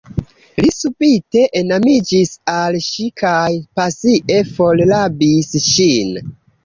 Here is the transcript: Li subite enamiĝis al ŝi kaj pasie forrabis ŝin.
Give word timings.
Li 0.63 0.69
subite 0.75 1.43
enamiĝis 1.59 2.31
al 2.53 2.77
ŝi 2.87 3.05
kaj 3.23 3.45
pasie 3.81 4.41
forrabis 4.57 5.51
ŝin. 5.67 6.11